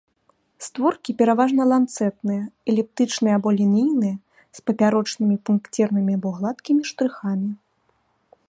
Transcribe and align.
Створкі 0.67 1.13
пераважна 1.19 1.63
ланцэтныя, 1.71 2.43
эліптычныя 2.73 3.33
або 3.41 3.49
лінейныя, 3.59 4.15
з 4.61 4.67
папярочнымі 4.71 5.35
пункцірнымі 5.49 6.11
або 6.21 6.29
гладкімі 6.39 6.81
штрыхамі. 6.93 7.49